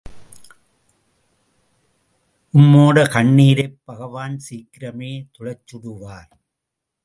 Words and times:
உம்மோட 2.53 3.09
கண்ணீரைப் 3.09 3.79
பகவான் 3.83 4.39
சீக்கிரமே 4.49 5.11
துடைச்சுடுவார். 5.39 6.31